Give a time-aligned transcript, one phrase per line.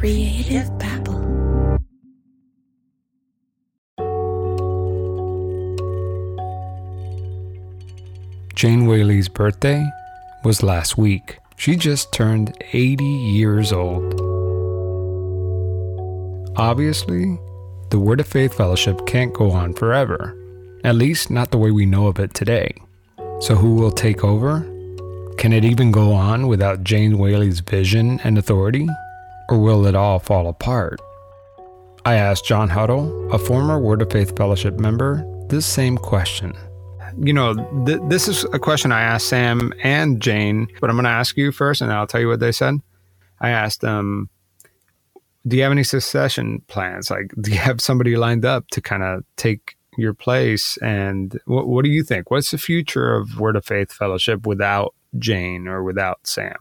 [0.00, 1.20] Creative Babble.
[8.54, 9.86] Jane Whaley's birthday
[10.42, 11.36] was last week.
[11.58, 14.14] She just turned 80 years old.
[16.56, 17.38] Obviously,
[17.90, 20.34] the Word of Faith Fellowship can't go on forever,
[20.82, 22.72] at least not the way we know of it today.
[23.40, 24.60] So, who will take over?
[25.36, 28.88] Can it even go on without Jane Whaley's vision and authority?
[29.50, 31.00] Or will it all fall apart?
[32.04, 36.54] I asked John Huddle, a former Word of Faith Fellowship member, this same question.
[37.18, 41.04] You know, th- this is a question I asked Sam and Jane, but I'm going
[41.04, 42.76] to ask you first and I'll tell you what they said.
[43.40, 44.30] I asked them,
[45.48, 47.10] Do you have any succession plans?
[47.10, 50.76] Like, do you have somebody lined up to kind of take your place?
[50.76, 52.30] And what, what do you think?
[52.30, 56.56] What's the future of Word of Faith Fellowship without Jane or without Sam?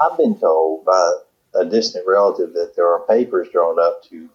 [0.00, 1.14] I've been told by
[1.54, 4.28] a distant relative that there are papers drawn up to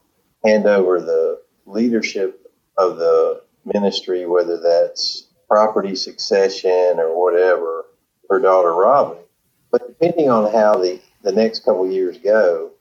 [0.43, 7.85] hand over the leadership of the ministry, whether that's property succession or whatever,
[8.29, 9.17] her daughter Robin.
[9.71, 12.71] But depending on how the, the next couple years go,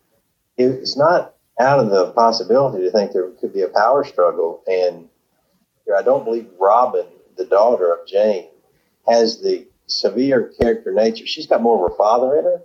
[0.57, 4.63] it's not out of the possibility to think there could be a power struggle.
[4.67, 5.09] And
[5.97, 8.49] I don't believe Robin, the daughter of Jane,
[9.09, 11.27] has the severe character nature.
[11.27, 12.63] She's got more of her father in her.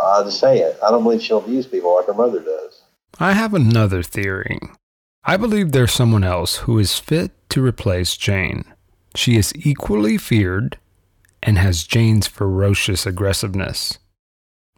[0.00, 2.82] Uh, just say it, I don't believe she'll abuse people like her mother does.
[3.18, 4.60] I have another theory.
[5.24, 8.64] I believe there's someone else who is fit to replace Jane.
[9.14, 10.78] She is equally feared
[11.42, 13.98] and has Jane's ferocious aggressiveness.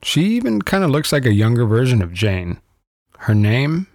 [0.03, 2.59] She even kind of looks like a younger version of Jane.
[3.19, 3.87] Her name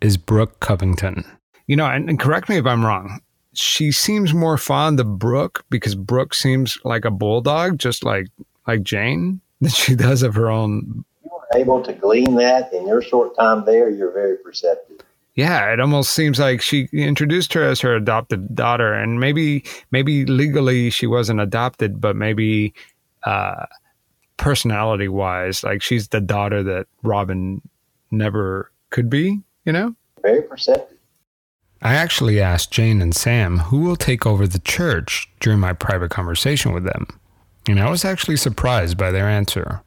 [0.00, 1.24] is Brooke Covington.
[1.66, 3.20] You know, and, and correct me if I'm wrong.
[3.52, 8.26] She seems more fond of Brooke because Brooke seems like a bulldog, just like
[8.66, 11.04] like Jane, than she does of her own.
[11.24, 13.88] You were able to glean that in your short time there.
[13.88, 15.00] You're very perceptive.
[15.34, 20.24] Yeah, it almost seems like she introduced her as her adopted daughter, and maybe maybe
[20.26, 22.72] legally she wasn't adopted, but maybe
[23.24, 23.66] uh,
[24.36, 27.60] personality wise, like she's the daughter that Robin
[28.12, 29.40] never could be.
[29.64, 30.98] You know, Very perceptive.
[31.82, 36.10] I actually asked Jane and Sam who will take over the church during my private
[36.10, 37.06] conversation with them,
[37.68, 39.82] and I was actually surprised by their answer.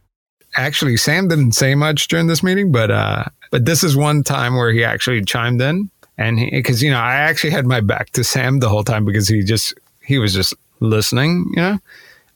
[0.55, 4.55] Actually, Sam didn't say much during this meeting, but uh, but this is one time
[4.55, 8.23] where he actually chimed in, and because you know I actually had my back to
[8.23, 11.79] Sam the whole time because he just he was just listening, you know.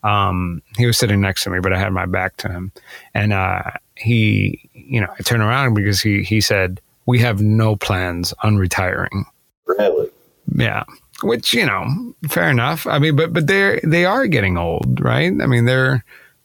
[0.03, 2.71] Um, he was sitting next to me, but I had my back to him,
[3.13, 3.63] and uh,
[3.95, 8.57] he, you know, I turned around because he he said we have no plans on
[8.57, 9.25] retiring.
[9.65, 10.09] Really.
[10.55, 10.83] Yeah.
[11.23, 11.85] Which, you know,
[12.29, 12.87] fair enough.
[12.87, 15.31] I mean, but but they're they are getting old, right?
[15.41, 16.03] I mean, they're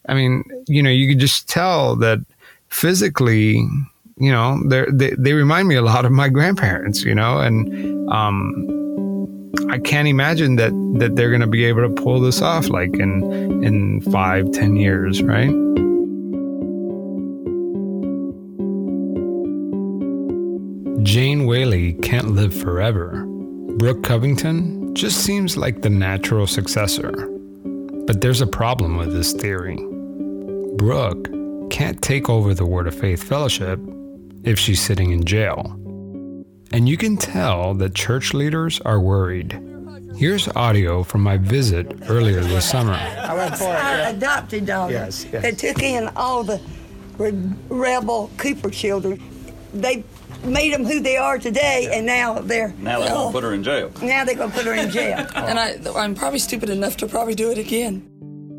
[0.08, 2.18] I mean, you know, you could just tell that
[2.68, 3.66] physically,
[4.18, 8.08] you know, they're, they they remind me a lot of my grandparents, you know, and
[8.10, 8.72] um
[9.70, 13.64] I can't imagine that that they're gonna be able to pull this off like in
[13.64, 15.50] in five, ten years, right?
[21.02, 23.25] Jane Whaley can't live forever.
[23.78, 27.12] Brooke Covington just seems like the natural successor.
[28.06, 29.76] But there's a problem with this theory.
[30.76, 31.28] Brooke
[31.68, 33.78] can't take over the Word of Faith Fellowship
[34.44, 35.78] if she's sitting in jail.
[36.72, 39.60] And you can tell that church leaders are worried.
[40.16, 42.94] Here's audio from my visit earlier this summer.
[42.94, 43.76] I went for it.
[43.76, 44.08] Our yeah.
[44.08, 44.94] adopted daughter.
[44.94, 45.42] Yes, yes.
[45.42, 46.62] They took in all the
[47.18, 49.22] rebel Cooper children.
[49.74, 50.02] They
[50.46, 53.62] made them who they are today, and now they're Now they're gonna put her in
[53.62, 53.90] jail.
[54.02, 55.26] now they're gonna put her in jail.
[55.36, 58.10] And I, I'm probably stupid enough to probably do it again.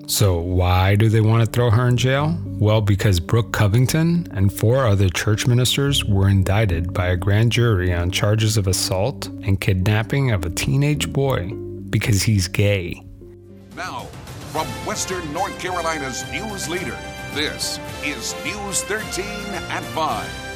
[0.07, 2.37] So, why do they want to throw her in jail?
[2.45, 7.93] Well, because Brooke Covington and four other church ministers were indicted by a grand jury
[7.93, 11.49] on charges of assault and kidnapping of a teenage boy
[11.89, 13.03] because he's gay.
[13.75, 14.03] Now,
[14.53, 16.97] from Western North Carolina's news leader,
[17.33, 19.25] this is News 13
[19.69, 20.46] at 5.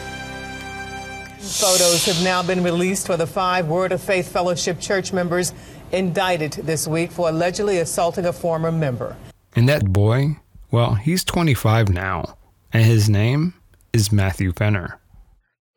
[1.41, 5.53] Photos have now been released for the five Word of Faith Fellowship church members
[5.91, 9.15] indicted this week for allegedly assaulting a former member.
[9.55, 10.37] And that boy,
[10.69, 12.37] well, he's 25 now,
[12.71, 13.55] and his name
[13.91, 14.99] is Matthew Fenner.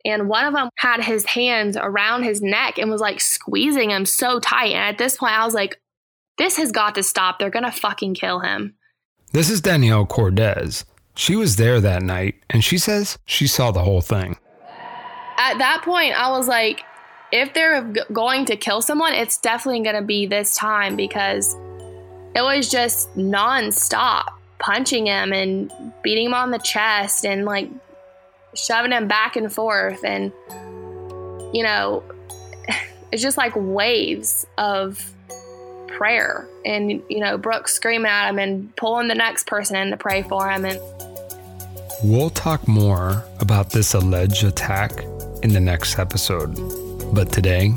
[0.05, 4.05] and one of them had his hands around his neck and was like squeezing him
[4.05, 4.71] so tight.
[4.71, 5.81] And at this point, I was like,
[6.37, 7.39] this has got to stop.
[7.39, 8.75] They're going to fucking kill him.
[9.31, 10.85] This is Danielle Cordes.
[11.15, 14.37] She was there that night, and she says she saw the whole thing.
[15.45, 16.83] At that point, I was like,
[17.31, 21.53] if they're going to kill someone, it's definitely going to be this time because
[22.33, 24.23] it was just nonstop
[24.57, 25.71] punching him and
[26.01, 27.69] beating him on the chest and like
[28.55, 30.03] shoving him back and forth.
[30.03, 30.31] And,
[31.53, 32.03] you know,
[33.11, 35.13] it's just like waves of
[35.85, 36.47] prayer.
[36.65, 40.23] And, you know, Brooke screaming at him and pulling the next person in to pray
[40.23, 40.65] for him.
[40.65, 40.79] And
[42.03, 45.05] we'll talk more about this alleged attack
[45.45, 46.55] in the next episode.
[47.13, 47.71] But today,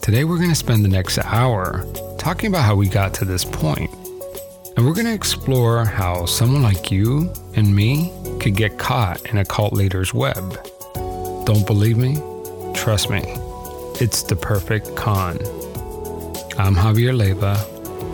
[0.00, 1.84] today we're going to spend the next hour
[2.18, 3.90] talking about how we got to this point.
[4.76, 9.38] And we're going to explore how someone like you and me could get caught in
[9.38, 10.64] a cult leader's web.
[11.46, 12.14] Don't believe me?
[12.74, 13.22] Trust me,
[14.00, 15.36] it's the perfect con.
[16.58, 17.56] I'm Javier Leyva,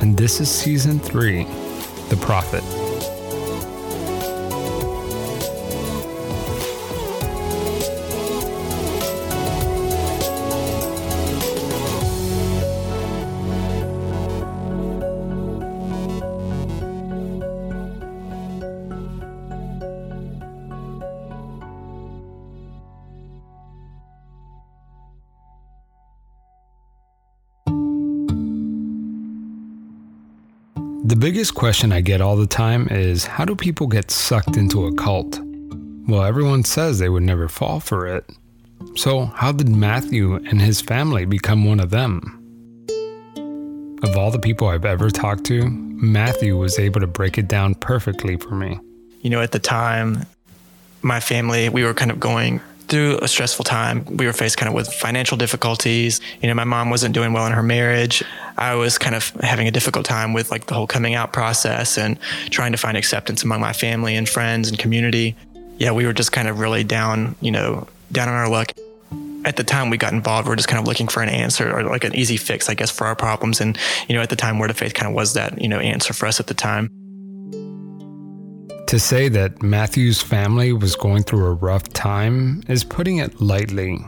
[0.00, 1.44] and this is season three
[2.08, 2.64] The Prophet.
[31.36, 34.94] Biggest question I get all the time is how do people get sucked into a
[34.94, 35.38] cult?
[36.08, 38.24] Well, everyone says they would never fall for it.
[38.94, 42.40] So, how did Matthew and his family become one of them?
[44.02, 47.74] Of all the people I've ever talked to, Matthew was able to break it down
[47.74, 48.78] perfectly for me.
[49.20, 50.24] You know, at the time,
[51.02, 54.04] my family, we were kind of going through a stressful time.
[54.04, 56.20] We were faced kind of with financial difficulties.
[56.40, 58.22] You know, my mom wasn't doing well in her marriage.
[58.56, 61.98] I was kind of having a difficult time with like the whole coming out process
[61.98, 62.18] and
[62.50, 65.36] trying to find acceptance among my family and friends and community.
[65.78, 68.72] Yeah, we were just kind of really down, you know, down on our luck.
[69.44, 71.70] At the time we got involved, we are just kind of looking for an answer
[71.72, 73.60] or like an easy fix, I guess, for our problems.
[73.60, 73.78] And,
[74.08, 76.12] you know, at the time, Word of Faith kind of was that, you know, answer
[76.12, 76.90] for us at the time.
[78.86, 83.98] To say that Matthew's family was going through a rough time is putting it lightly.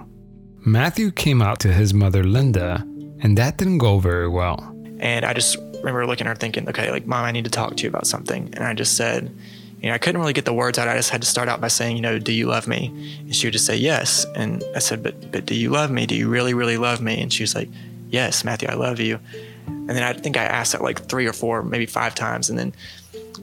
[0.65, 2.87] Matthew came out to his mother Linda,
[3.21, 4.73] and that didn't go very well.
[5.01, 7.77] And I just remember looking at her thinking, okay, like, mom, I need to talk
[7.77, 8.51] to you about something.
[8.53, 9.35] And I just said,
[9.81, 10.87] you know, I couldn't really get the words out.
[10.87, 13.19] I just had to start out by saying, you know, do you love me?
[13.21, 14.27] And she would just say, yes.
[14.37, 16.07] And I said, but, but do you love me?
[16.07, 17.21] Do you really, really love me?
[17.21, 17.69] And she was like,
[18.11, 19.19] yes, Matthew, I love you.
[19.67, 22.49] And then I think I asked that like three or four, maybe five times.
[22.49, 22.75] And then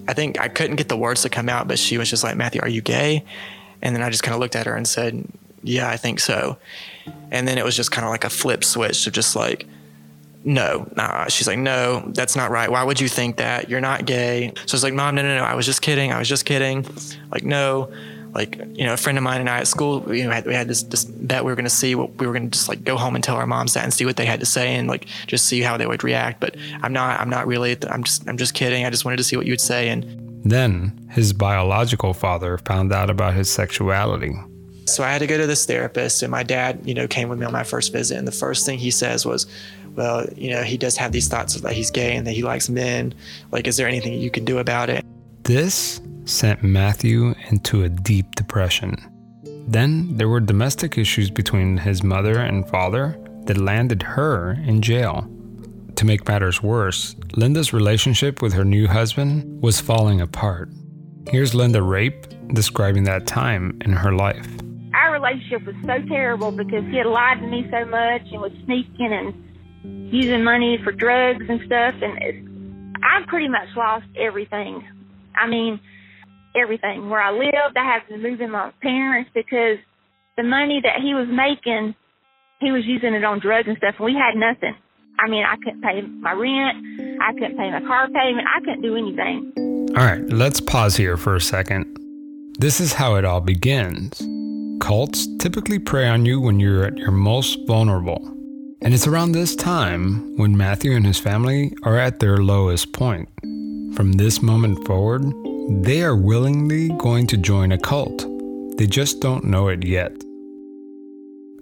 [0.07, 2.35] I think I couldn't get the words to come out, but she was just like,
[2.35, 3.23] Matthew, are you gay?
[3.81, 5.27] And then I just kind of looked at her and said,
[5.63, 6.57] Yeah, I think so.
[7.31, 9.67] And then it was just kind of like a flip switch of just like,
[10.43, 11.25] no, nah.
[11.27, 12.69] She's like, no, that's not right.
[12.69, 13.67] Why would you think that?
[13.67, 14.53] You're not gay.
[14.67, 15.43] So I was like, mom, no, no, no.
[15.43, 16.11] I was just kidding.
[16.11, 16.85] I was just kidding.
[17.31, 17.91] Like, no
[18.35, 20.67] like you know a friend of mine and I at school we had we had
[20.67, 22.83] this, this bet we were going to see what we were going to just like
[22.83, 24.89] go home and tell our moms that and see what they had to say and
[24.89, 26.41] like just see how they would react.
[26.41, 28.85] But I'm not I'm not really I'm just I'm just kidding.
[28.85, 32.93] I just wanted to see what you would say and then his biological father found
[32.93, 34.35] out about his sexuality.
[34.85, 37.39] So I had to go to this therapist and my dad you know came with
[37.39, 39.47] me on my first visit and the first thing he says was
[39.95, 42.67] well you know he does have these thoughts that he's gay and that he likes
[42.67, 43.13] men.
[43.51, 45.05] Like is there anything you can do about it?
[45.43, 48.95] This sent Matthew into a deep depression.
[49.67, 55.29] Then there were domestic issues between his mother and father that landed her in jail.
[55.95, 60.69] To make matters worse, Linda's relationship with her new husband was falling apart.
[61.29, 64.47] Here's Linda Rape describing that time in her life.
[64.93, 68.51] Our relationship was so terrible because he had lied to me so much and was
[68.65, 71.95] sneaking and using money for drugs and stuff.
[72.01, 74.83] And I pretty much lost everything.
[75.35, 75.79] I mean,
[76.55, 77.09] everything.
[77.09, 79.77] Where I lived, I had to move in my parents because
[80.37, 81.95] the money that he was making,
[82.59, 84.75] he was using it on drugs and stuff, and we had nothing.
[85.19, 88.81] I mean, I couldn't pay my rent, I couldn't pay my car payment, I couldn't
[88.81, 89.53] do anything.
[89.97, 91.97] All right, let's pause here for a second.
[92.59, 94.21] This is how it all begins.
[94.81, 98.21] Cults typically prey on you when you're at your most vulnerable.
[98.81, 103.29] And it's around this time when Matthew and his family are at their lowest point.
[103.95, 105.23] From this moment forward,
[105.69, 108.25] they are willingly going to join a cult.
[108.77, 110.11] They just don't know it yet.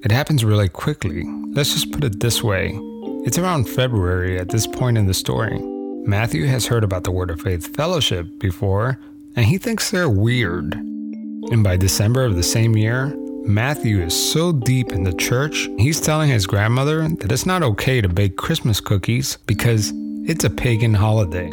[0.04, 1.24] It happens really quickly.
[1.54, 2.78] Let's just put it this way
[3.26, 5.58] it's around February at this point in the story.
[6.06, 9.00] Matthew has heard about the Word of Faith Fellowship before,
[9.38, 10.74] and he thinks they're weird.
[10.74, 16.02] And by December of the same year, Matthew is so deep in the church, he's
[16.02, 19.94] telling his grandmother that it's not okay to bake Christmas cookies because
[20.26, 21.50] it's a pagan holiday.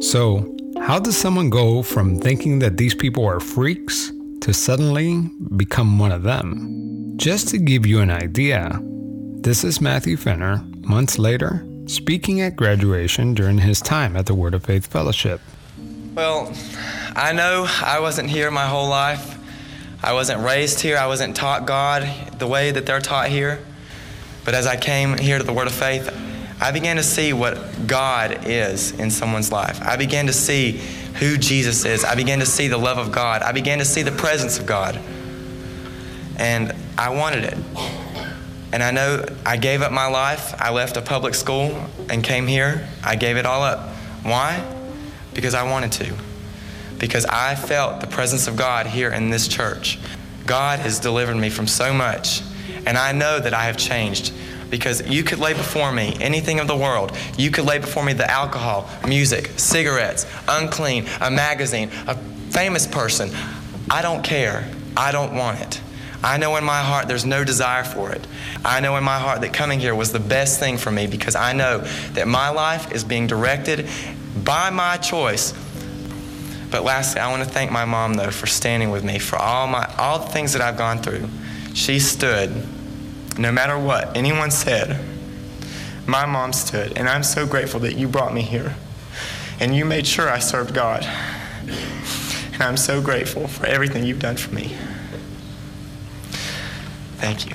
[0.00, 4.10] So, how does someone go from thinking that these people are freaks
[4.40, 7.12] to suddenly become one of them?
[7.16, 13.32] Just to give you an idea, this is Matthew Fenner, months later, speaking at graduation
[13.32, 15.40] during his time at the Word of Faith Fellowship.
[16.16, 16.52] Well,
[17.14, 19.38] I know I wasn't here my whole life.
[20.02, 20.98] I wasn't raised here.
[20.98, 22.10] I wasn't taught God
[22.40, 23.60] the way that they're taught here.
[24.44, 26.12] But as I came here to the Word of Faith,
[26.62, 29.82] I began to see what God is in someone's life.
[29.82, 30.80] I began to see
[31.18, 32.04] who Jesus is.
[32.04, 33.42] I began to see the love of God.
[33.42, 34.96] I began to see the presence of God.
[36.36, 37.58] And I wanted it.
[38.72, 40.54] And I know I gave up my life.
[40.56, 42.88] I left a public school and came here.
[43.02, 43.88] I gave it all up.
[44.22, 44.64] Why?
[45.34, 46.14] Because I wanted to.
[46.96, 49.98] Because I felt the presence of God here in this church.
[50.46, 52.40] God has delivered me from so much.
[52.86, 54.32] And I know that I have changed
[54.72, 57.14] because you could lay before me anything of the world.
[57.36, 62.16] You could lay before me the alcohol, music, cigarettes, unclean, a magazine, a
[62.48, 63.30] famous person.
[63.90, 64.66] I don't care.
[64.96, 65.82] I don't want it.
[66.24, 68.26] I know in my heart there's no desire for it.
[68.64, 71.36] I know in my heart that coming here was the best thing for me because
[71.36, 71.80] I know
[72.14, 73.86] that my life is being directed
[74.42, 75.52] by my choice.
[76.70, 79.66] But lastly, I want to thank my mom though for standing with me for all
[79.66, 81.28] my all the things that I've gone through.
[81.74, 82.66] She stood
[83.38, 84.98] no matter what anyone said.
[86.06, 88.74] My mom stood, and I'm so grateful that you brought me here.
[89.60, 91.04] And you made sure I served God.
[92.52, 94.76] And I'm so grateful for everything you've done for me.
[97.18, 97.54] Thank you.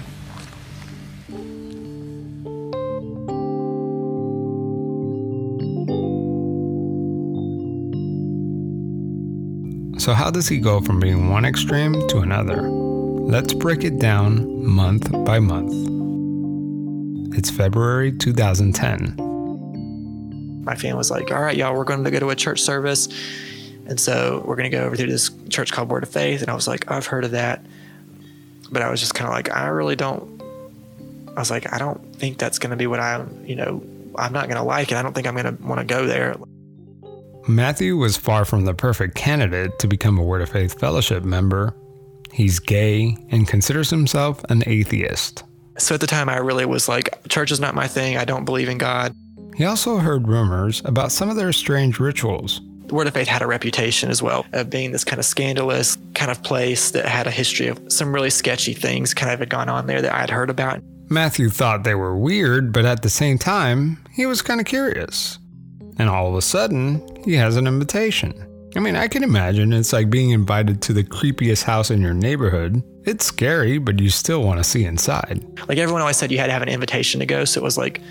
[9.99, 12.96] So, how does he go from being one extreme to another?
[13.27, 15.73] Let's break it down month by month.
[17.37, 20.63] It's February 2010.
[20.63, 23.09] My family was like, all right, y'all, we're going to go to a church service.
[23.85, 26.41] And so we're going to go over to this church called Word of Faith.
[26.41, 27.65] And I was like, I've heard of that.
[28.71, 30.41] But I was just kind of like, I really don't,
[31.35, 33.83] I was like, I don't think that's going to be what I, you know,
[34.15, 34.95] I'm not going to like it.
[34.95, 36.37] I don't think I'm going to want to go there.
[37.45, 41.75] Matthew was far from the perfect candidate to become a Word of Faith Fellowship member.
[42.31, 45.43] He's gay and considers himself an atheist.
[45.77, 48.17] So at the time, I really was like, church is not my thing.
[48.17, 49.13] I don't believe in God.
[49.55, 52.61] He also heard rumors about some of their strange rituals.
[52.87, 55.97] The Word of Faith had a reputation as well of being this kind of scandalous
[56.15, 59.49] kind of place that had a history of some really sketchy things kind of had
[59.49, 60.81] gone on there that I had heard about.
[61.09, 65.39] Matthew thought they were weird, but at the same time, he was kind of curious.
[65.97, 68.33] And all of a sudden, he has an invitation.
[68.75, 72.13] I mean, I can imagine it's like being invited to the creepiest house in your
[72.13, 72.83] neighborhood.
[73.05, 75.43] It's scary, but you still want to see inside.
[75.67, 77.45] Like everyone always said, you had to have an invitation to go.
[77.45, 78.01] So it was like,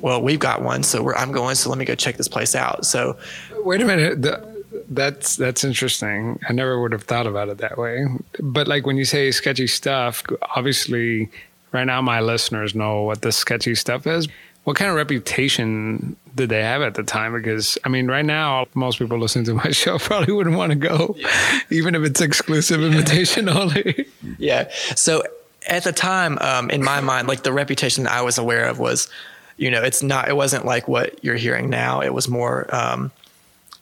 [0.00, 1.56] well, we've got one, so I'm going.
[1.56, 2.86] So let me go check this place out.
[2.86, 3.18] So,
[3.58, 4.22] wait a minute.
[4.22, 4.48] The,
[4.88, 6.38] that's that's interesting.
[6.48, 8.06] I never would have thought about it that way.
[8.40, 10.22] But like when you say sketchy stuff,
[10.56, 11.30] obviously,
[11.72, 14.28] right now my listeners know what the sketchy stuff is.
[14.64, 17.32] What kind of reputation did they have at the time?
[17.32, 20.76] Because I mean, right now, most people listening to my show probably wouldn't want to
[20.76, 21.60] go, yeah.
[21.70, 24.06] even if it's exclusive invitation only.
[24.38, 24.68] Yeah.
[24.94, 25.22] So
[25.66, 28.78] at the time, um, in my mind, like the reputation that I was aware of
[28.78, 29.08] was,
[29.56, 32.00] you know, it's not, it wasn't like what you're hearing now.
[32.00, 33.10] It was more, um,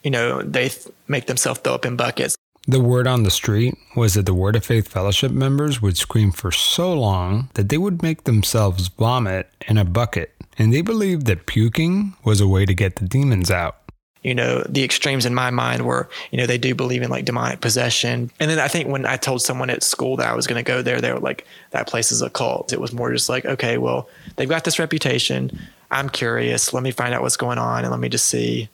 [0.02, 2.37] you know, they th- make themselves throw up in buckets.
[2.70, 6.30] The word on the street was that the Word of Faith Fellowship members would scream
[6.30, 11.24] for so long that they would make themselves vomit in a bucket and they believed
[11.26, 13.78] that puking was a way to get the demons out.
[14.22, 17.24] You know, the extremes in my mind were, you know, they do believe in like
[17.24, 18.30] demonic possession.
[18.38, 20.68] And then I think when I told someone at school that I was going to
[20.68, 22.74] go there, they were like, that place is a cult.
[22.74, 25.58] It was more just like, okay, well, they've got this reputation.
[25.90, 26.74] I'm curious.
[26.74, 28.68] Let me find out what's going on and let me just see.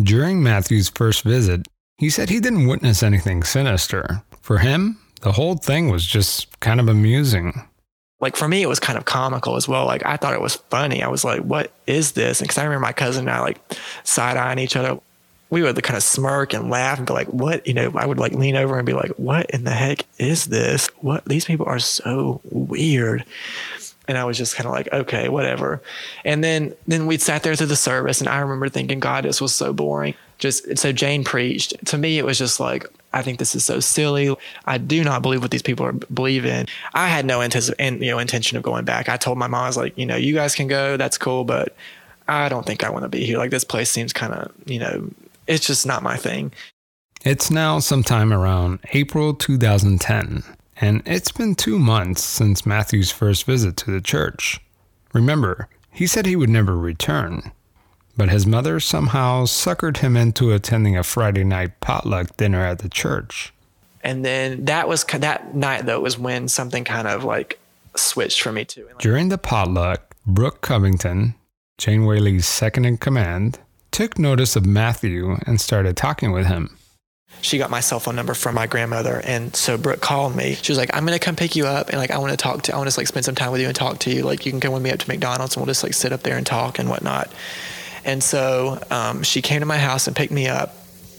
[0.00, 1.66] During Matthew's first visit,
[1.98, 4.22] he said he didn't witness anything sinister.
[4.42, 7.66] For him, the whole thing was just kind of amusing.
[8.20, 9.86] Like for me it was kind of comical as well.
[9.86, 11.02] Like i thought it was funny.
[11.02, 12.40] I was like what is this?
[12.40, 13.60] Because i remember my cousin and i like
[14.04, 14.98] side-eyeing each other.
[15.48, 17.66] We would kind of smirk and laugh and be like what?
[17.66, 20.46] You know i would like lean over and be like what in the heck is
[20.46, 20.88] this?
[21.00, 21.24] What?
[21.24, 23.24] These people are so weird.
[24.08, 25.82] And i was just kind of like okay whatever.
[26.24, 29.40] And then then we'd sat there through the service and i remember thinking god this
[29.40, 33.38] was so boring just so jane preached to me it was just like I think
[33.38, 34.36] this is so silly.
[34.66, 36.66] I do not believe what these people are believe in.
[36.92, 39.08] I had no you know, intention of going back.
[39.08, 40.98] I told my mom, I was like, you know, you guys can go.
[40.98, 41.74] That's cool, but
[42.28, 43.38] I don't think I want to be here.
[43.38, 45.08] Like this place seems kind of, you know,
[45.46, 46.52] it's just not my thing.
[47.24, 50.42] It's now sometime around April 2010,
[50.80, 54.60] and it's been two months since Matthew's first visit to the church.
[55.14, 57.50] Remember, he said he would never return
[58.16, 62.88] but his mother somehow suckered him into attending a Friday night potluck dinner at the
[62.88, 63.52] church.
[64.02, 67.58] And then that was that night though was when something kind of like
[67.96, 68.88] switched for me too.
[68.98, 71.34] During the potluck, Brooke Covington,
[71.78, 73.58] Jane Whaley's second in command,
[73.90, 76.76] took notice of Matthew and started talking with him.
[77.42, 80.54] She got my cell phone number from my grandmother, and so Brooke called me.
[80.62, 82.62] She was like, "I'm gonna come pick you up, and like I want to talk
[82.62, 84.22] to, I want to like spend some time with you and talk to you.
[84.22, 86.22] Like you can come with me up to McDonald's, and we'll just like sit up
[86.22, 87.30] there and talk and whatnot."
[88.06, 90.74] And so um, she came to my house and picked me up.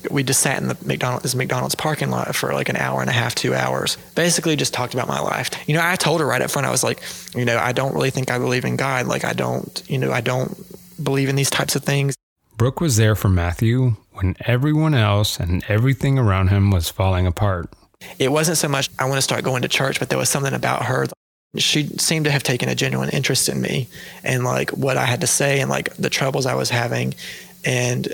[0.09, 3.09] We just sat in the McDonald's, this McDonald's parking lot for like an hour and
[3.09, 3.97] a half, two hours.
[4.15, 5.49] Basically, just talked about my life.
[5.67, 7.03] You know, I told her right up front, I was like,
[7.35, 9.05] you know, I don't really think I believe in God.
[9.05, 10.55] Like, I don't, you know, I don't
[11.03, 12.15] believe in these types of things.
[12.55, 17.69] Brooke was there for Matthew when everyone else and everything around him was falling apart.
[18.17, 20.53] It wasn't so much I want to start going to church, but there was something
[20.53, 21.07] about her
[21.57, 23.87] she seemed to have taken a genuine interest in me
[24.23, 27.13] and like what I had to say and like the troubles I was having.
[27.65, 28.07] And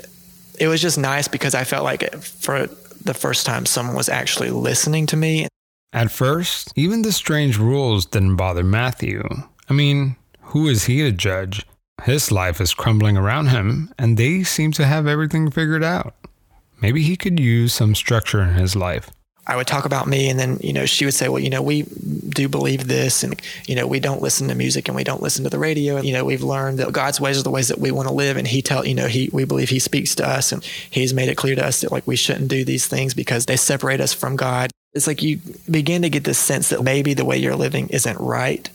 [0.58, 2.66] it was just nice because I felt like for
[3.02, 5.48] the first time someone was actually listening to me.
[5.92, 9.22] At first, even the strange rules didn't bother Matthew.
[9.68, 11.64] I mean, who is he to judge?
[12.02, 16.14] His life is crumbling around him, and they seem to have everything figured out.
[16.82, 19.10] Maybe he could use some structure in his life.
[19.46, 21.62] I would talk about me, and then you know she would say, "Well, you know,
[21.62, 25.22] we do believe this, and you know, we don't listen to music and we don't
[25.22, 25.96] listen to the radio.
[25.96, 28.14] And, you know, we've learned that God's ways are the ways that we want to
[28.14, 31.14] live, and He tell you know He we believe He speaks to us, and He's
[31.14, 34.00] made it clear to us that like we shouldn't do these things because they separate
[34.00, 34.70] us from God.
[34.94, 38.18] It's like you begin to get this sense that maybe the way you're living isn't
[38.20, 38.68] right,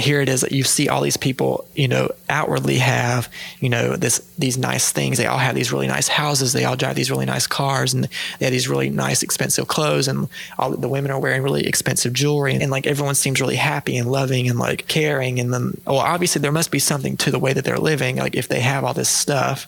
[0.00, 3.28] here it is that you see all these people, you know, outwardly have,
[3.60, 5.18] you know, this these nice things.
[5.18, 6.52] They all have these really nice houses.
[6.52, 10.08] They all drive these really nice cars, and they have these really nice, expensive clothes.
[10.08, 10.28] And
[10.58, 13.96] all the women are wearing really expensive jewelry, and, and like everyone seems really happy
[13.96, 15.40] and loving and like caring.
[15.40, 18.16] And then, well, obviously there must be something to the way that they're living.
[18.16, 19.66] Like if they have all this stuff,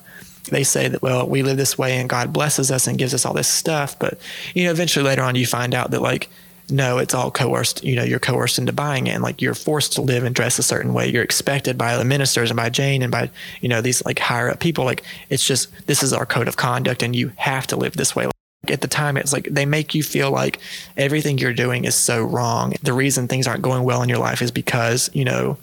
[0.51, 3.25] they say that well we live this way and god blesses us and gives us
[3.25, 4.19] all this stuff but
[4.55, 6.29] you know eventually later on you find out that like
[6.71, 7.85] no, it's all coerced.
[7.85, 10.59] You know, you're coerced into buying it, and like you're forced to live and dress
[10.59, 11.09] a certain way.
[11.09, 14.51] You're expected by the ministers and by Jane and by you know these like higher
[14.51, 14.85] up people.
[14.85, 18.17] Like it's just this is our code of conduct, and you have to live this
[18.17, 18.27] way.
[18.27, 20.61] Like, At the time, it's like they make you feel like
[20.97, 22.75] everything you're doing is so wrong.
[22.83, 25.59] The reason things aren't going well in your life is because you know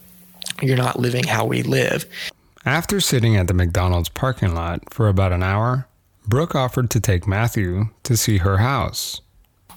[0.62, 2.06] you're not living how we live.
[2.66, 5.88] After sitting at the McDonald's parking lot for about an hour,
[6.28, 9.22] Brooke offered to take Matthew to see her house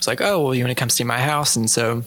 [0.02, 1.56] was like, oh, well, you want to come see my house?
[1.56, 2.02] And so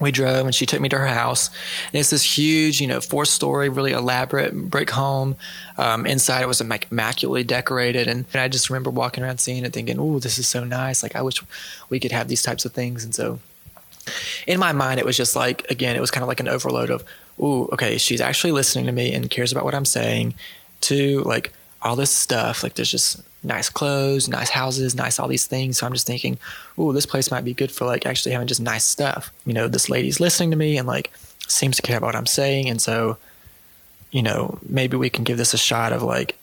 [0.00, 1.48] we drove and she took me to her house.
[1.92, 5.36] And it's this huge, you know, four story, really elaborate brick home.
[5.78, 8.06] Um, inside it was immaculately decorated.
[8.06, 11.02] And, and I just remember walking around seeing it thinking, oh, this is so nice.
[11.02, 11.42] Like, I wish
[11.88, 13.04] we could have these types of things.
[13.04, 13.40] And so
[14.46, 16.90] in my mind, it was just like, again, it was kind of like an overload
[16.90, 17.02] of,
[17.40, 20.34] ooh, okay, she's actually listening to me and cares about what I'm saying.
[20.82, 22.62] To like all this stuff.
[22.62, 25.78] Like, there's just nice clothes, nice houses, nice all these things.
[25.78, 26.38] So I'm just thinking,
[26.76, 29.32] oh, this place might be good for like actually having just nice stuff.
[29.46, 31.12] You know, this lady's listening to me and like
[31.48, 32.68] seems to care about what I'm saying.
[32.68, 33.16] And so,
[34.10, 36.36] you know, maybe we can give this a shot of like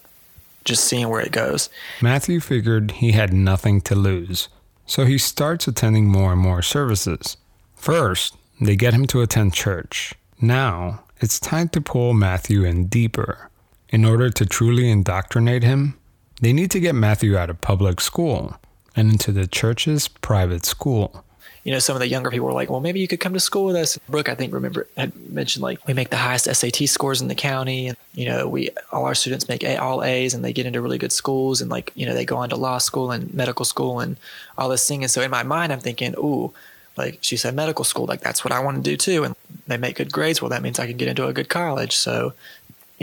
[0.64, 1.70] just seeing where it goes.
[2.02, 4.48] Matthew figured he had nothing to lose.
[4.86, 7.38] So he starts attending more and more services.
[7.76, 10.14] First, they get him to attend church.
[10.42, 13.50] Now, it's time to pull Matthew in deeper.
[13.90, 16.00] In order to truly indoctrinate him,
[16.44, 18.56] they need to get Matthew out of public school
[18.96, 21.24] and into the church's private school.
[21.64, 23.40] You know, some of the younger people were like, well, maybe you could come to
[23.40, 23.98] school with us.
[24.10, 27.36] Brooke, I think, remember, had mentioned like we make the highest SAT scores in the
[27.36, 27.88] county.
[27.88, 30.82] And, you know, we, all our students make a, all A's and they get into
[30.82, 33.64] really good schools and like, you know, they go on to law school and medical
[33.64, 34.18] school and
[34.58, 35.04] all this thing.
[35.04, 36.54] And so in my mind, I'm thinking, ooh,
[36.98, 39.24] like she said, medical school, like that's what I want to do too.
[39.24, 40.42] And they make good grades.
[40.42, 41.96] Well, that means I can get into a good college.
[41.96, 42.34] So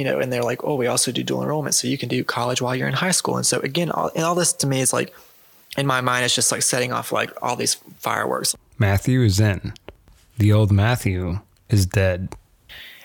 [0.01, 2.25] you know, and they're like, oh, we also do dual enrollment, so you can do
[2.25, 3.37] college while you're in high school.
[3.37, 5.15] And so again, all, and all this to me is like,
[5.77, 8.57] in my mind, it's just like setting off like all these fireworks.
[8.79, 9.75] Matthew is in.
[10.39, 12.35] The old Matthew is dead.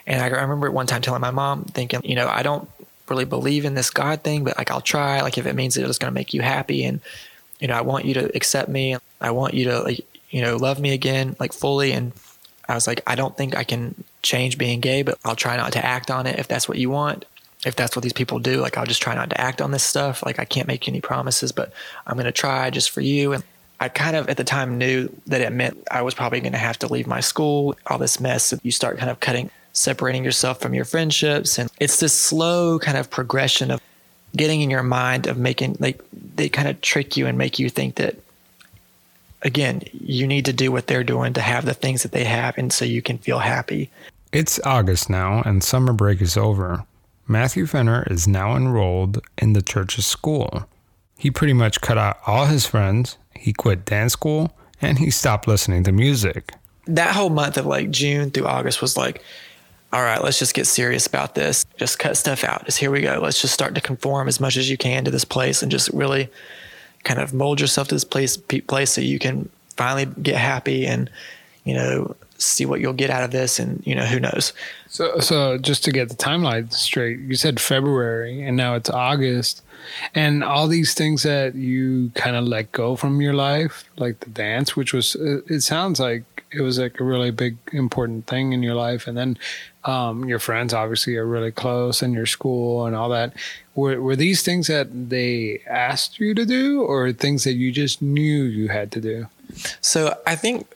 [0.08, 2.70] And I remember one time telling my mom, thinking, you know, I don't
[3.10, 5.20] really believe in this God thing, but like I'll try.
[5.20, 7.02] Like if it means that it's going to make you happy, and
[7.60, 8.96] you know, I want you to accept me.
[9.20, 11.92] I want you to like, you know, love me again, like fully.
[11.92, 12.14] And
[12.68, 15.74] I was like, I don't think I can change being gay, but I'll try not
[15.74, 17.26] to act on it if that's what you want.
[17.66, 19.84] If that's what these people do, like I'll just try not to act on this
[19.84, 20.24] stuff.
[20.24, 21.72] Like I can't make any promises, but
[22.06, 23.34] I'm going to try just for you.
[23.34, 23.44] And
[23.80, 26.60] I kind of at the time knew that it meant I was probably going to
[26.60, 28.54] have to leave my school, all this mess.
[28.62, 31.58] You start kind of cutting, separating yourself from your friendships.
[31.58, 33.82] And it's this slow kind of progression of
[34.36, 36.02] getting in your mind of making, like,
[36.36, 38.16] they kind of trick you and make you think that
[39.46, 42.58] again, you need to do what they're doing to have the things that they have,
[42.58, 43.90] and so you can feel happy.
[44.34, 46.84] It's August now, and summer break is over.
[47.28, 50.68] Matthew Fenner is now enrolled in the church's school.
[51.18, 55.48] He pretty much cut out all his friends, he quit dance school, and he stopped
[55.48, 56.54] listening to music.
[56.88, 59.24] That whole month of like June through August was like,
[59.94, 61.66] all right, let's just get serious about this.
[61.78, 62.66] Just cut stuff out.
[62.66, 63.20] Just here we go.
[63.22, 65.90] Let's just start to conform as much as you can to this place and just
[65.90, 66.30] really
[67.06, 71.10] kind of mold yourself to this place place so you can finally get happy and
[71.64, 74.52] you know see what you'll get out of this and you know who knows.
[74.90, 79.62] So so just to get the timeline straight you said february and now it's august.
[80.16, 84.32] And all these things that you kind of let go from your life like the
[84.32, 88.64] dance which was it sounds like it was like a really big important thing in
[88.64, 89.38] your life and then
[89.84, 93.34] um, your friends obviously are really close and your school and all that
[93.76, 98.02] were, were these things that they asked you to do or things that you just
[98.02, 99.28] knew you had to do
[99.82, 100.68] so i think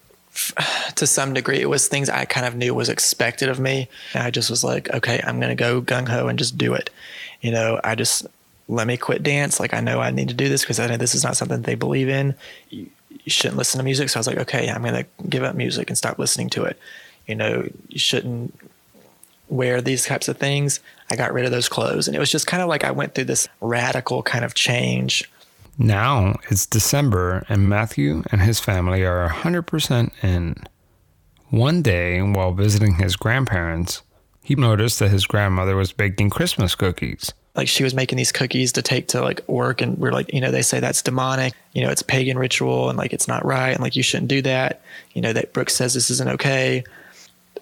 [0.96, 3.88] to some degree, it was things I kind of knew was expected of me.
[4.14, 6.74] And I just was like, okay, I'm going to go gung ho and just do
[6.74, 6.90] it.
[7.42, 8.28] You know, I just
[8.68, 9.60] let me quit dance.
[9.60, 11.62] Like, I know I need to do this because I know this is not something
[11.62, 12.36] they believe in.
[13.10, 14.10] You, shouldn't listen to music.
[14.10, 16.64] So I was like, okay, I'm going to give up music and stop listening to
[16.64, 16.80] it.
[17.28, 18.58] You know, you shouldn't
[19.50, 20.80] wear these types of things.
[21.10, 22.08] I got rid of those clothes.
[22.08, 25.30] And it was just kind of like I went through this radical kind of change
[25.80, 30.56] now it's December, and Matthew and his family are 100% in.
[31.52, 34.04] One day, while visiting his grandparents,
[34.44, 37.32] he noticed that his grandmother was baking Christmas cookies.
[37.60, 40.40] Like she was making these cookies to take to like work, and we're like, you
[40.40, 43.72] know, they say that's demonic, you know, it's pagan ritual, and like it's not right,
[43.72, 44.80] and like you shouldn't do that.
[45.12, 46.86] You know, that Brooke says this isn't okay.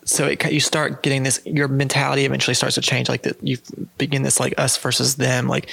[0.06, 3.10] So it, you start getting this, your mentality eventually starts to change.
[3.10, 3.58] Like that, you
[3.98, 5.48] begin this like us versus them.
[5.48, 5.68] Like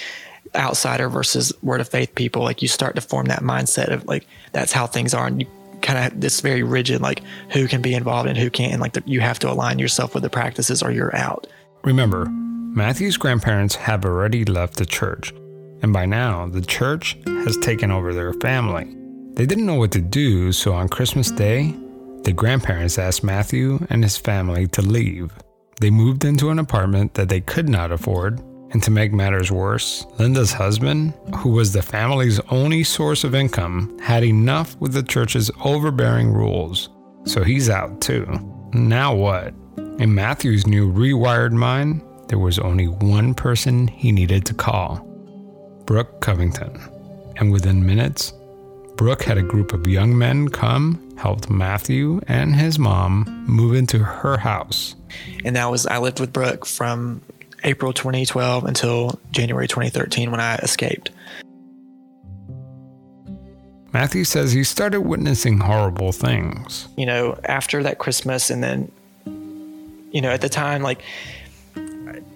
[0.54, 4.26] outsider versus word of faith people, like you start to form that mindset of like
[4.52, 5.48] that's how things are, and you
[5.82, 8.94] kind of this very rigid like who can be involved and who can't, and like
[8.94, 11.46] the, you have to align yourself with the practices or you're out.
[11.82, 12.26] Remember,
[12.76, 15.32] Matthew's grandparents have already left the church,
[15.82, 18.96] and by now the church has taken over their family.
[19.34, 21.72] They didn't know what to do, so on Christmas Day,
[22.24, 25.32] the grandparents asked Matthew and his family to leave.
[25.80, 28.40] They moved into an apartment that they could not afford
[28.72, 33.96] and to make matters worse, Linda's husband, who was the family's only source of income,
[34.00, 36.88] had enough with the church's overbearing rules.
[37.24, 38.26] So he's out too.
[38.72, 39.54] Now what?
[40.00, 45.06] In Matthew's new rewired mind, there was only one person he needed to call
[45.84, 46.80] Brooke Covington.
[47.36, 48.32] And within minutes,
[48.96, 53.98] Brooke had a group of young men come, helped Matthew and his mom move into
[53.98, 54.94] her house.
[55.44, 57.20] And that was, I lived with Brooke from
[57.64, 61.10] April 2012 until January 2013 when I escaped.
[63.92, 66.88] Matthew says he started witnessing horrible things.
[66.96, 68.90] You know, after that Christmas, and then,
[70.10, 71.02] you know, at the time, like,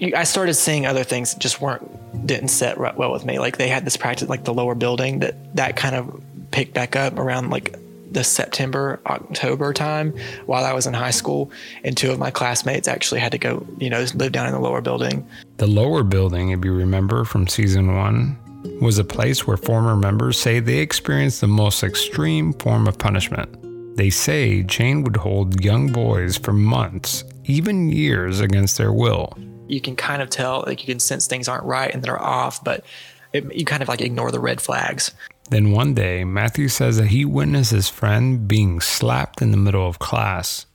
[0.00, 3.38] I started seeing other things that just weren't, didn't set well with me.
[3.38, 6.96] Like, they had this practice, like the lower building, that that kind of picked back
[6.96, 7.76] up around like
[8.10, 10.14] the September, October time
[10.46, 11.50] while I was in high school.
[11.84, 14.60] And two of my classmates actually had to go, you know, live down in the
[14.60, 15.26] lower building.
[15.58, 18.38] The lower building, if you remember from season one,
[18.80, 23.96] was a place where former members say they experienced the most extreme form of punishment.
[23.96, 29.36] They say Jane would hold young boys for months, even years against their will.
[29.68, 32.62] You can kind of tell, like, you can sense things aren't right and they're off,
[32.62, 32.84] but
[33.32, 35.12] it, you kind of like ignore the red flags.
[35.50, 39.86] Then one day, Matthew says that he witnessed his friend being slapped in the middle
[39.86, 40.66] of class.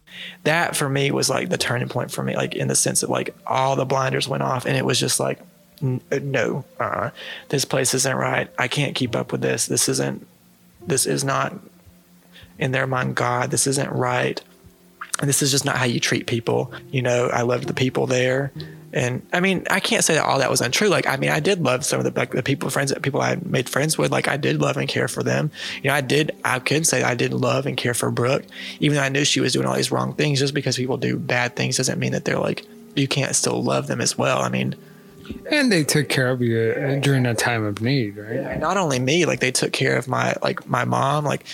[0.44, 3.10] That for me was like the turning point for me, like in the sense that
[3.10, 5.40] like all the blinders went off and it was just like,
[5.82, 7.10] uh, no, uh,
[7.50, 8.50] this place isn't right.
[8.58, 9.66] I can't keep up with this.
[9.66, 10.26] This isn't,
[10.86, 11.54] this is not
[12.58, 13.52] in their mind God.
[13.52, 14.42] This isn't right.
[15.20, 16.72] And this is just not how you treat people.
[16.92, 18.52] You know, I loved the people there.
[18.94, 20.88] And I mean, I can't say that all that was untrue.
[20.88, 23.22] Like, I mean, I did love some of the like the people, friends that people
[23.22, 24.12] I made friends with.
[24.12, 25.52] Like, I did love and care for them.
[25.82, 26.32] You know, I did.
[26.46, 28.46] I could say I did love and care for Brooke,
[28.80, 30.40] even though I knew she was doing all these wrong things.
[30.40, 33.88] Just because people do bad things doesn't mean that they're like you can't still love
[33.88, 34.42] them as well.
[34.42, 34.76] I mean,
[35.50, 38.36] and they took care of you uh, during a time of need, right?
[38.36, 41.46] Yeah, not only me, like they took care of my like my mom, like.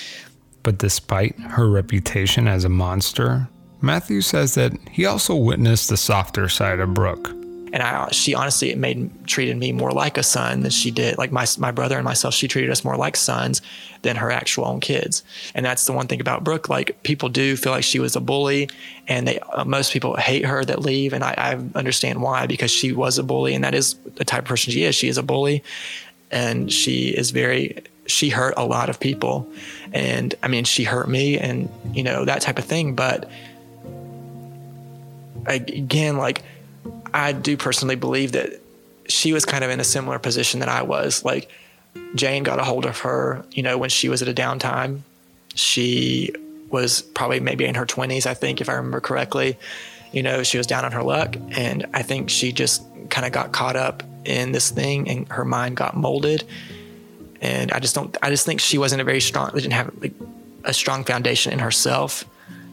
[0.63, 3.47] But despite her reputation as a monster,
[3.81, 7.29] Matthew says that he also witnessed the softer side of Brooke.
[7.71, 11.17] And I, she honestly made treated me more like a son than she did.
[11.19, 13.61] Like my my brother and myself, she treated us more like sons
[14.01, 15.23] than her actual own kids.
[15.53, 16.67] And that's the one thing about Brooke.
[16.67, 18.69] Like people do feel like she was a bully,
[19.07, 22.71] and they uh, most people hate her that leave, and I, I understand why because
[22.71, 24.95] she was a bully, and that is the type of person she is.
[24.95, 25.63] She is a bully,
[26.31, 29.47] and she is very she hurt a lot of people,
[29.93, 33.29] and I mean she hurt me, and you know that type of thing, but
[35.45, 36.43] again, like
[37.13, 38.61] I do personally believe that
[39.07, 41.25] she was kind of in a similar position that I was.
[41.25, 41.49] Like
[42.15, 45.01] Jane got a hold of her, you know, when she was at a downtime.
[45.55, 46.31] She
[46.69, 49.57] was probably maybe in her 20s, I think, if I remember correctly.
[50.11, 51.35] You know, she was down on her luck.
[51.51, 55.45] And I think she just kind of got caught up in this thing and her
[55.45, 56.43] mind got molded.
[57.41, 58.15] and I just don't.
[58.21, 59.51] I just think she wasn't a very strong.
[59.53, 60.13] Didn't have like
[60.65, 62.25] a strong foundation in herself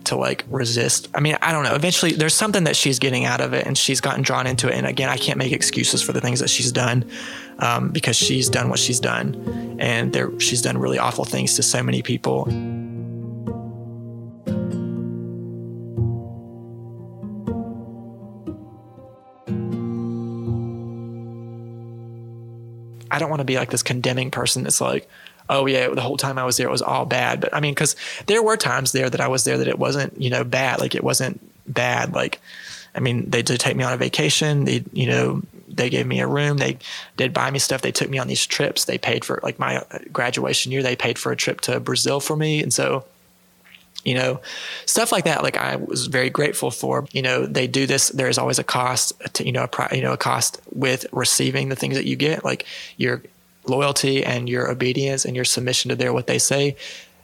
[0.06, 1.08] to like resist.
[1.14, 1.74] I mean, I don't know.
[1.74, 4.74] Eventually, there's something that she's getting out of it, and she's gotten drawn into it.
[4.74, 7.10] And again, I can't make excuses for the things that she's done
[7.58, 11.62] um, because she's done what she's done, and there she's done really awful things to
[11.62, 12.48] so many people.
[23.08, 25.08] I don't want to be like this condemning person that's like,
[25.48, 27.40] oh yeah, the whole time I was there it was all bad.
[27.40, 30.20] But I mean, because there were times there that I was there that it wasn't,
[30.20, 30.80] you know, bad.
[30.80, 32.12] Like it wasn't bad.
[32.12, 32.40] Like,
[32.94, 34.64] I mean, they did take me on a vacation.
[34.64, 36.56] They, you know, they gave me a room.
[36.56, 36.78] They
[37.16, 37.82] did buy me stuff.
[37.82, 38.84] They took me on these trips.
[38.84, 40.82] They paid for like my uh, graduation year.
[40.82, 43.04] They paid for a trip to Brazil for me, and so
[44.06, 44.40] you know,
[44.86, 45.42] stuff like that.
[45.42, 47.06] Like I was very grateful for.
[47.10, 48.08] You know, they do this.
[48.10, 51.68] There is always a cost to you know a you know a cost with receiving
[51.68, 52.44] the things that you get.
[52.44, 53.22] Like your
[53.68, 56.76] loyalty and your obedience and your submission to their what they say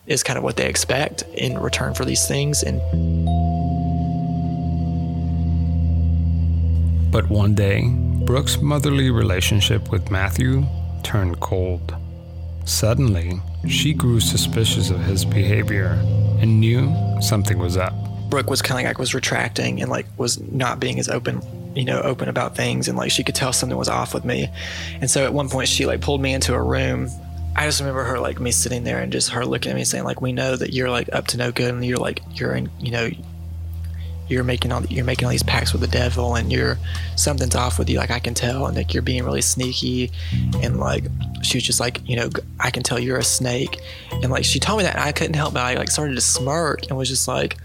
[0.06, 2.62] is kind of what they expect in return for these things.
[2.62, 2.80] And
[7.12, 7.88] but one day,
[8.24, 10.64] Brooke's motherly relationship with Matthew
[11.02, 11.94] turned cold.
[12.64, 15.98] Suddenly, she grew suspicious of his behavior
[16.40, 17.92] and knew something was up.
[18.30, 21.42] Brooke was kind of like was retracting and like was not being as open,
[21.74, 24.48] you know, open about things, and like she could tell something was off with me.
[25.00, 27.08] And so at one point, she like pulled me into a room.
[27.54, 30.04] I just remember her like me sitting there and just her looking at me saying
[30.04, 32.70] like, "We know that you're like up to no good, and you're like you're in,
[32.80, 33.10] you know,
[34.28, 36.78] you're making all you're making all these pacts with the devil, and you're
[37.16, 37.98] something's off with you.
[37.98, 40.10] Like I can tell, and like you're being really sneaky,
[40.62, 41.04] and like
[41.42, 43.80] she was just like, you know, I can tell you're a snake.
[44.10, 46.20] And like she told me that and I couldn't help but I like started to
[46.20, 47.58] smirk and was just like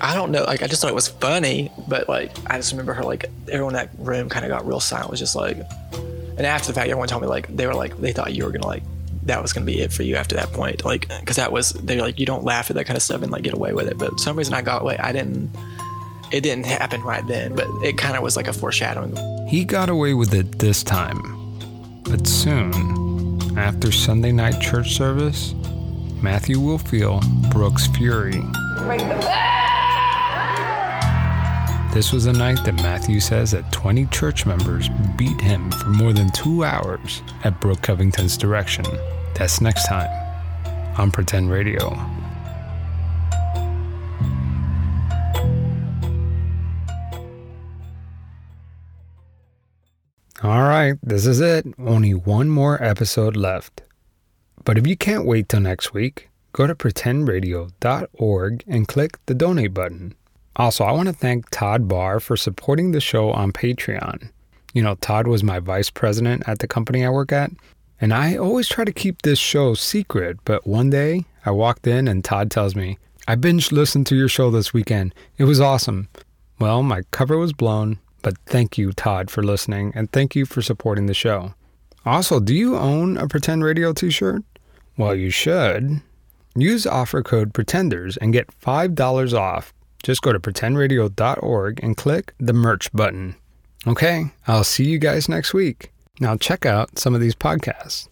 [0.00, 2.94] I don't know, like I just thought it was funny, but like I just remember
[2.94, 5.58] her like everyone in that room kind of got real silent, was just like
[5.92, 8.50] and after the fact everyone told me like they were like they thought you were
[8.50, 8.82] gonna like
[9.24, 10.84] that was gonna be it for you after that point.
[10.84, 13.30] Like because that was they're like you don't laugh at that kind of stuff and
[13.30, 13.98] like get away with it.
[13.98, 15.50] But some reason I got away I didn't
[16.32, 19.16] it didn't happen right then, but it kind of was like a foreshadowing.
[19.48, 21.40] He got away with it this time
[22.10, 25.54] but soon, after Sunday night church service,
[26.20, 27.20] Matthew will feel
[27.52, 28.42] Brooke's fury.
[31.92, 36.12] This was a night that Matthew says that 20 church members beat him for more
[36.12, 38.84] than two hours at Brooke Covington's direction.
[39.34, 40.08] That's next time
[40.96, 41.88] on Pretend Radio.
[50.42, 51.66] All right, this is it.
[51.76, 53.82] Only one more episode left.
[54.64, 59.74] But if you can't wait till next week, go to pretendradio.org and click the donate
[59.74, 60.14] button.
[60.56, 64.30] Also, I want to thank Todd Barr for supporting the show on Patreon.
[64.72, 67.50] You know, Todd was my vice president at the company I work at,
[68.00, 72.08] and I always try to keep this show secret, but one day I walked in
[72.08, 75.14] and Todd tells me, I binge listened to your show this weekend.
[75.38, 76.08] It was awesome.
[76.58, 80.62] Well, my cover was blown, but thank you, Todd, for listening, and thank you for
[80.62, 81.54] supporting the show.
[82.04, 84.42] Also, do you own a Pretend Radio t shirt?
[84.96, 86.00] Well, you should.
[86.56, 89.72] Use offer code PRETENDERS and get $5 off.
[90.02, 93.36] Just go to pretendradio.org and click the merch button.
[93.86, 95.92] Okay, I'll see you guys next week.
[96.20, 98.08] Now, check out some of these podcasts.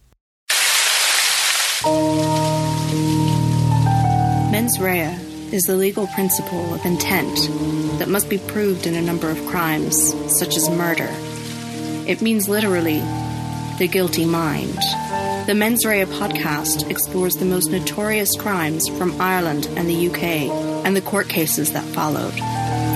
[4.51, 5.15] Mens rea
[5.51, 7.37] is the legal principle of intent
[7.99, 11.09] that must be proved in a number of crimes, such as murder.
[12.07, 12.99] It means literally
[13.77, 14.77] the guilty mind.
[15.49, 20.23] The Mens Rea podcast explores the most notorious crimes from Ireland and the UK
[20.85, 22.35] and the court cases that followed.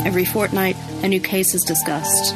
[0.05, 2.35] Every fortnight, a new case is discussed.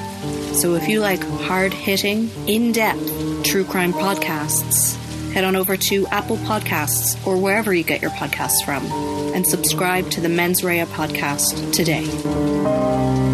[0.60, 4.96] So if you like hard hitting, in depth true crime podcasts,
[5.34, 8.88] head on over to Apple Podcasts or wherever you get your podcasts from
[9.36, 13.27] and subscribe to the Mens Rea podcast today.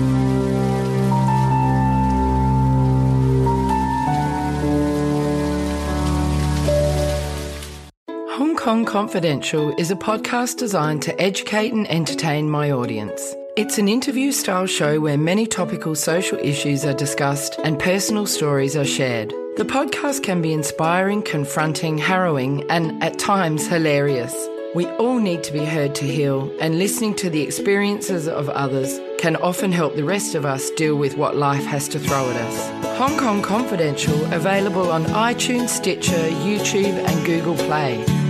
[8.63, 13.35] Kong Confidential is a podcast designed to educate and entertain my audience.
[13.57, 18.77] It's an interview style show where many topical social issues are discussed and personal stories
[18.77, 19.31] are shared.
[19.57, 24.33] The podcast can be inspiring, confronting, harrowing, and at times hilarious.
[24.73, 28.97] We all need to be heard to heal, and listening to the experiences of others
[29.17, 32.37] can often help the rest of us deal with what life has to throw at
[32.37, 32.97] us.
[32.97, 38.22] Hong Kong Confidential, available on iTunes, Stitcher, YouTube, and Google Play.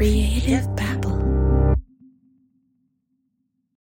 [0.00, 0.64] Creative